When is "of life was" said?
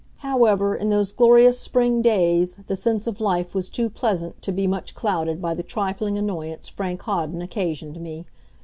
3.05-3.69